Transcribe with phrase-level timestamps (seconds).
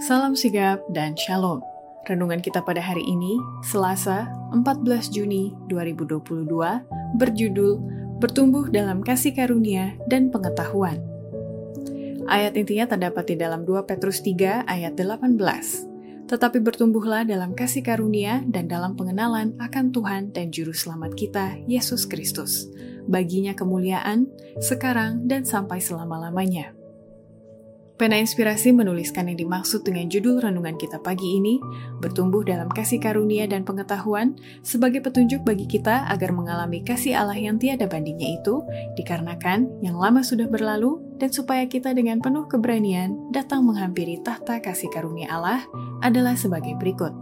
[0.00, 1.60] Salam sigap dan shalom.
[2.08, 6.48] Renungan kita pada hari ini, Selasa 14 Juni 2022,
[7.20, 7.72] berjudul
[8.16, 11.04] Bertumbuh dalam Kasih Karunia dan Pengetahuan.
[12.32, 15.36] Ayat intinya terdapat di dalam 2 Petrus 3 ayat 18.
[16.32, 22.08] Tetapi bertumbuhlah dalam kasih karunia dan dalam pengenalan akan Tuhan dan Juru Selamat kita, Yesus
[22.08, 22.72] Kristus.
[23.04, 24.32] Baginya kemuliaan,
[24.62, 26.79] sekarang dan sampai selama-lamanya.
[28.00, 31.60] Pena Inspirasi menuliskan yang dimaksud dengan judul renungan kita pagi ini,
[32.00, 37.60] bertumbuh dalam kasih karunia dan pengetahuan, sebagai petunjuk bagi kita agar mengalami kasih Allah yang
[37.60, 38.64] tiada bandingnya itu,
[38.96, 44.88] dikarenakan yang lama sudah berlalu, dan supaya kita dengan penuh keberanian datang menghampiri tahta kasih
[44.88, 45.60] karunia Allah
[46.00, 47.12] adalah sebagai berikut.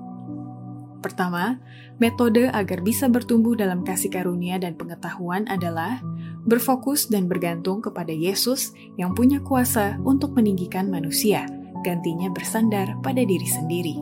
[1.02, 1.58] Pertama,
[1.98, 5.98] metode agar bisa bertumbuh dalam kasih karunia dan pengetahuan adalah
[6.46, 11.48] berfokus dan bergantung kepada Yesus yang punya kuasa untuk meninggikan manusia,
[11.82, 13.96] gantinya bersandar pada diri sendiri.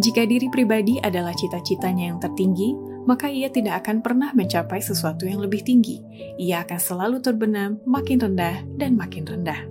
[0.00, 2.72] Jika diri pribadi adalah cita-citanya yang tertinggi,
[3.04, 6.00] maka ia tidak akan pernah mencapai sesuatu yang lebih tinggi.
[6.40, 9.68] Ia akan selalu terbenam makin rendah dan makin rendah.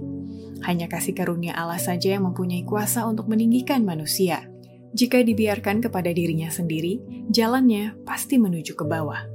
[0.62, 4.46] Hanya kasih karunia Allah saja yang mempunyai kuasa untuk meninggikan manusia.
[4.94, 9.26] Jika dibiarkan kepada dirinya sendiri, jalannya pasti menuju ke bawah.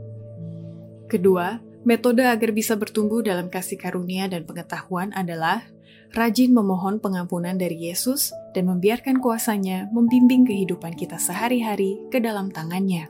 [1.11, 5.63] Kedua, metode agar bisa bertumbuh dalam kasih karunia dan pengetahuan adalah
[6.11, 13.07] rajin memohon pengampunan dari Yesus dan membiarkan kuasanya membimbing kehidupan kita sehari-hari ke dalam tangannya.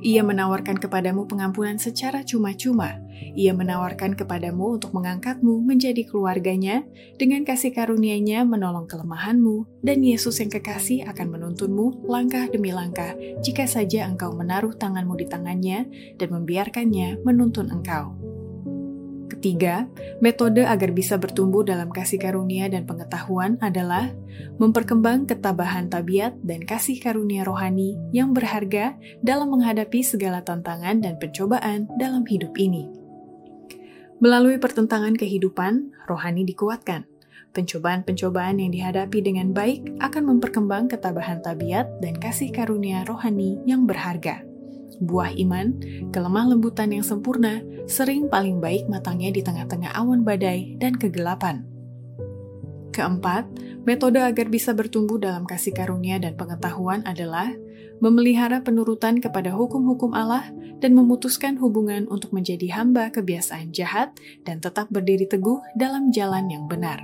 [0.00, 3.02] Ia menawarkan kepadamu pengampunan secara cuma-cuma.
[3.36, 6.82] Ia menawarkan kepadamu untuk mengangkatmu menjadi keluarganya
[7.20, 13.64] dengan kasih karunia-Nya menolong kelemahanmu, dan Yesus yang kekasih akan menuntunmu langkah demi langkah jika
[13.64, 15.86] saja engkau menaruh tanganmu di tangannya
[16.18, 18.20] dan membiarkannya menuntun engkau.
[19.40, 19.88] Ketiga,
[20.20, 24.12] metode agar bisa bertumbuh dalam kasih karunia dan pengetahuan adalah
[24.60, 31.88] memperkembang ketabahan tabiat dan kasih karunia rohani yang berharga dalam menghadapi segala tantangan dan pencobaan
[31.96, 32.99] dalam hidup ini.
[34.20, 37.08] Melalui pertentangan kehidupan, rohani dikuatkan.
[37.50, 44.46] Pencobaan-pencobaan yang dihadapi dengan baik akan memperkembang ketabahan tabiat dan kasih karunia rohani yang berharga
[45.00, 45.80] buah iman,
[46.12, 51.64] kelemah lembutan yang sempurna, sering paling baik matangnya di tengah-tengah awan badai dan kegelapan.
[52.90, 53.46] Keempat,
[53.86, 57.54] metode agar bisa bertumbuh dalam kasih karunia dan pengetahuan adalah
[58.02, 60.50] memelihara penurutan kepada hukum-hukum Allah
[60.82, 66.66] dan memutuskan hubungan untuk menjadi hamba kebiasaan jahat dan tetap berdiri teguh dalam jalan yang
[66.66, 66.98] benar.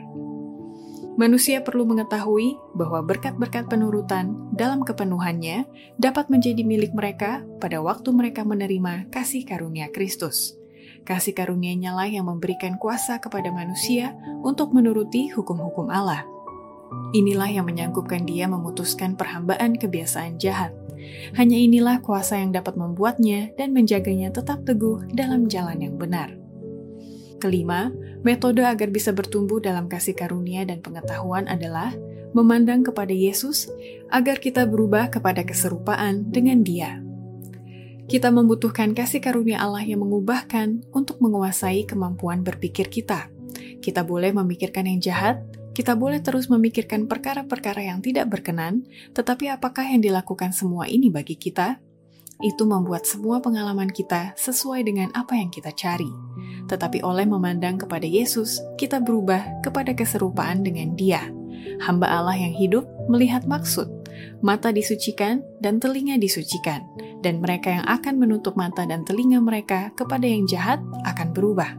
[1.17, 5.65] Manusia perlu mengetahui bahwa berkat-berkat penurutan dalam kepenuhannya
[5.97, 10.61] dapat menjadi milik mereka pada waktu mereka menerima kasih karunia Kristus.
[11.07, 16.27] Kasih karunia-Nya lah yang memberikan kuasa kepada manusia untuk menuruti hukum-hukum Allah.
[17.15, 20.75] Inilah yang menyangkupkan dia memutuskan perhambaan kebiasaan jahat.
[21.39, 26.35] Hanya inilah kuasa yang dapat membuatnya dan menjaganya tetap teguh dalam jalan yang benar.
[27.39, 27.95] Kelima,
[28.27, 31.95] metode agar bisa bertumbuh dalam kasih karunia dan pengetahuan adalah
[32.35, 33.71] memandang kepada Yesus
[34.11, 37.06] agar kita berubah kepada keserupaan dengan Dia.
[38.07, 43.27] Kita membutuhkan kasih karunia Allah yang mengubahkan untuk menguasai kemampuan berpikir kita.
[43.83, 45.43] Kita boleh memikirkan yang jahat,
[45.75, 51.35] kita boleh terus memikirkan perkara-perkara yang tidak berkenan, tetapi apakah yang dilakukan semua ini bagi
[51.35, 51.83] kita?
[52.45, 56.09] itu membuat semua pengalaman kita sesuai dengan apa yang kita cari.
[56.69, 61.25] Tetapi oleh memandang kepada Yesus, kita berubah kepada keserupaan dengan Dia.
[61.81, 63.89] Hamba Allah yang hidup melihat maksud,
[64.45, 66.85] mata disucikan dan telinga disucikan,
[67.25, 70.79] dan mereka yang akan menutup mata dan telinga mereka kepada yang jahat
[71.09, 71.75] akan berubah.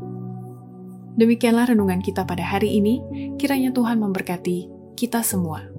[1.17, 3.01] Demikianlah renungan kita pada hari ini.
[3.41, 5.76] Kiranya Tuhan memberkati kita semua.